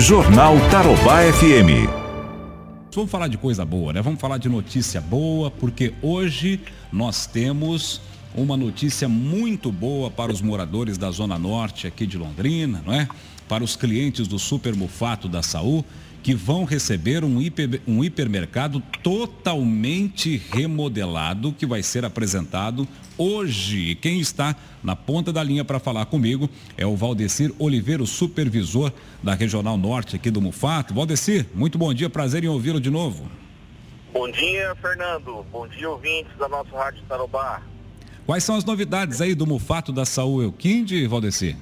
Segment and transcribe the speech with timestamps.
[0.00, 1.90] Jornal Tarobá FM.
[2.94, 4.00] Vamos falar de coisa boa, né?
[4.00, 6.60] Vamos falar de notícia boa, porque hoje
[6.92, 8.00] nós temos
[8.32, 13.08] uma notícia muito boa para os moradores da Zona Norte aqui de Londrina, não é?
[13.48, 15.84] Para os clientes do Super Mufato da Saúl
[16.22, 22.86] que vão receber um, hiper, um hipermercado totalmente remodelado que vai ser apresentado
[23.16, 23.94] hoje.
[23.96, 28.92] Quem está na ponta da linha para falar comigo é o Valdecir Oliveira, supervisor
[29.22, 30.94] da Regional Norte aqui do Mufato.
[30.94, 33.28] Valdecir, muito bom dia, prazer em ouvi-lo de novo.
[34.12, 35.44] Bom dia, Fernando.
[35.50, 37.62] Bom dia, ouvintes da nossa Rádio Tarobá.
[38.26, 41.56] Quais são as novidades aí do Mufato da Saúl Elquinde, Valdecir?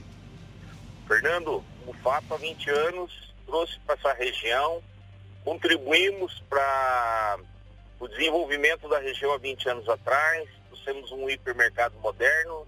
[1.06, 4.82] Fernando, Mufato há 20 anos trouxe para essa região,
[5.44, 7.38] contribuímos para
[7.98, 12.66] o desenvolvimento da região há 20 anos atrás, trouxemos um hipermercado moderno.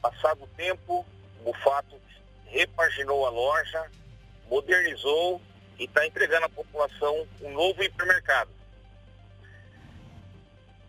[0.00, 1.04] Passado o tempo,
[1.40, 2.00] o Bufato
[2.46, 3.90] repaginou a loja,
[4.48, 5.40] modernizou
[5.78, 8.50] e está entregando à população um novo hipermercado.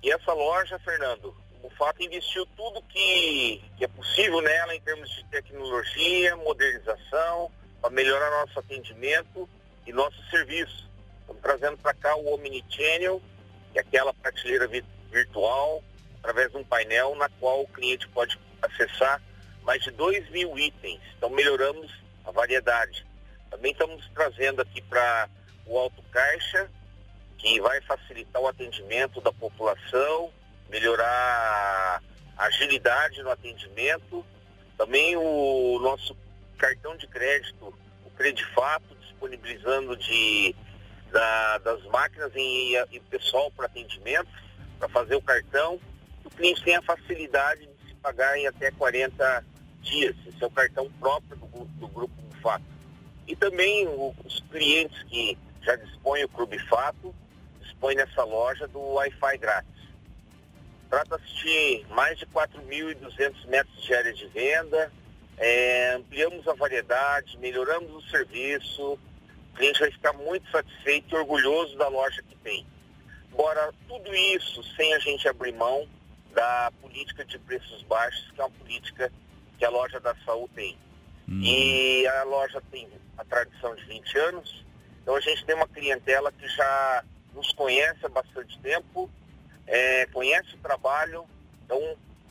[0.03, 5.09] E essa loja, Fernando, o Bufato investiu tudo que, que é possível nela em termos
[5.09, 7.49] de tecnologia, modernização,
[7.83, 9.49] para melhorar nosso atendimento
[9.85, 10.89] e nosso serviço.
[11.19, 13.21] Estamos trazendo para cá o Omnichannel,
[13.73, 14.69] que é aquela prateleira
[15.11, 15.83] virtual,
[16.19, 19.21] através de um painel na qual o cliente pode acessar
[19.63, 21.01] mais de 2 mil itens.
[21.17, 21.91] Então melhoramos
[22.23, 23.05] a variedade.
[23.51, 25.27] Também estamos trazendo aqui para
[25.65, 26.69] o Alto Caixa,
[27.37, 30.31] que vai facilitar o atendimento da população,
[30.69, 32.01] melhorar
[32.37, 34.25] a agilidade no atendimento.
[34.77, 36.15] Também o nosso
[36.63, 37.73] cartão de crédito,
[38.05, 40.55] o Credifato, disponibilizando de,
[41.11, 44.29] da, das máquinas e, e pessoal para atendimento,
[44.79, 45.77] para fazer o cartão.
[46.23, 49.45] O cliente tem a facilidade de se pagar em até 40
[49.81, 50.15] dias.
[50.25, 52.63] Esse é o cartão próprio do, do Grupo Fato.
[53.27, 57.13] E também o, os clientes que já dispõem o Clube Fato,
[57.59, 59.83] dispõem nessa loja do Wi-Fi grátis.
[60.89, 64.89] Trata-se de mais de 4.200 metros de área de venda,
[65.37, 71.77] é, ampliamos a variedade, melhoramos o serviço, o cliente vai ficar muito satisfeito e orgulhoso
[71.77, 72.65] da loja que tem.
[73.31, 75.87] Embora tudo isso sem a gente abrir mão
[76.33, 79.11] da política de preços baixos, que é uma política
[79.57, 80.77] que a loja da saúde tem.
[81.27, 81.41] Hum.
[81.43, 84.65] E a loja tem a tradição de 20 anos,
[85.01, 89.09] então a gente tem uma clientela que já nos conhece há bastante tempo,
[89.65, 91.25] é, conhece o trabalho,
[91.65, 91.79] então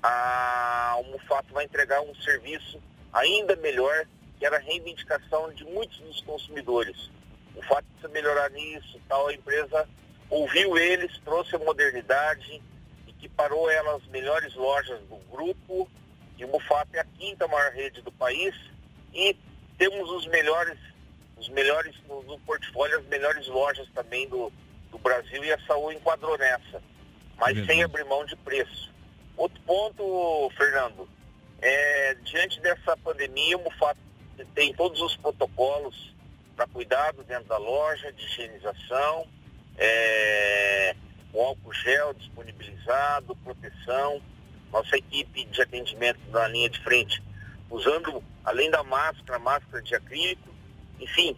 [0.02, 2.80] a, o Mufato vai entregar um serviço
[3.12, 4.06] ainda melhor,
[4.38, 7.10] que era a reivindicação de muitos dos consumidores.
[7.54, 9.88] O fato de se melhorar nisso, tal, a empresa
[10.30, 12.62] ouviu eles, trouxe a modernidade,
[13.06, 15.88] equiparou ela às melhores lojas do grupo,
[16.38, 18.54] e o Bufap é a quinta maior rede do país,
[19.12, 19.36] e
[19.76, 20.78] temos os melhores,
[21.36, 24.50] os melhores no, no portfólio, as melhores lojas também do,
[24.90, 26.82] do Brasil, e a Saúde enquadrou nessa,
[27.36, 28.90] mas é sem abrir mão de preço.
[29.36, 31.08] Outro ponto, Fernando,
[31.62, 34.00] é, diante dessa pandemia, o Mufato
[34.54, 36.12] tem todos os protocolos
[36.56, 39.26] para cuidado dentro da loja, de higienização,
[39.78, 40.94] é,
[41.34, 44.20] álcool gel disponibilizado, proteção,
[44.72, 47.22] nossa equipe de atendimento na linha de frente,
[47.70, 50.48] usando, além da máscara, máscara de acrílico,
[50.98, 51.36] enfim,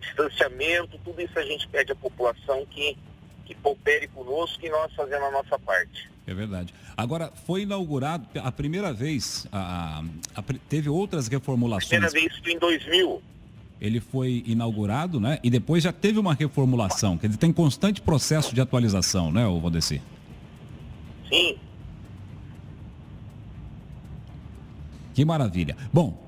[0.00, 2.96] distanciamento, tudo isso a gente pede à população que,
[3.44, 6.08] que coopere conosco e nós fazendo a nossa parte.
[6.26, 6.72] É verdade.
[6.96, 10.02] Agora, foi inaugurado a primeira vez, a,
[10.34, 11.88] a, a, teve outras reformulações.
[11.88, 13.22] Primeira vez em 2000.
[13.80, 15.38] Ele foi inaugurado, né?
[15.42, 20.00] E depois já teve uma reformulação, que ele tem constante processo de atualização, né, Valdeci?
[21.28, 21.58] Sim.
[25.12, 25.76] Que maravilha.
[25.92, 26.24] Bom,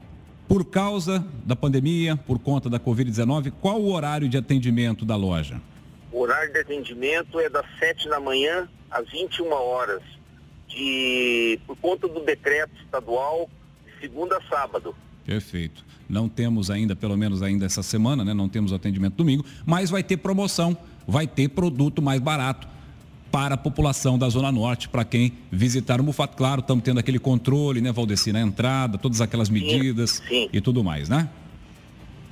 [0.46, 5.60] por causa da pandemia, por conta da Covid-19, qual o horário de atendimento da loja?
[6.16, 10.00] O horário de atendimento é das 7 da manhã às 21 horas,
[10.66, 13.50] de, por conta do decreto estadual,
[13.84, 14.96] de segunda a sábado.
[15.26, 15.84] Perfeito.
[16.08, 18.32] Não temos ainda, pelo menos ainda essa semana, né?
[18.32, 20.74] Não temos atendimento domingo, mas vai ter promoção,
[21.06, 22.66] vai ter produto mais barato
[23.30, 26.34] para a população da Zona Norte, para quem visitar o Mufato.
[26.34, 30.48] Claro, estamos tendo aquele controle, né, Valdeci, na entrada, todas aquelas medidas sim, sim.
[30.50, 31.28] e tudo mais, né?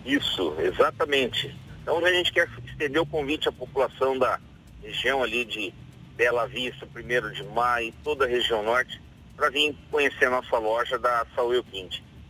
[0.06, 1.54] Isso, exatamente.
[1.84, 4.40] Então a gente quer estender o convite à população da
[4.82, 5.70] região ali de
[6.16, 8.98] Bela Vista, 1 de maio, toda a região norte,
[9.36, 12.02] para vir conhecer a nossa loja da Saúl Quinte.